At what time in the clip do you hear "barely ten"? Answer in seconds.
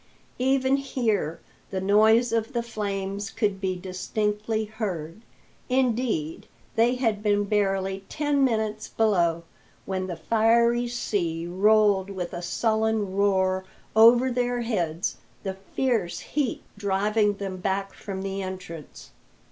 7.43-8.43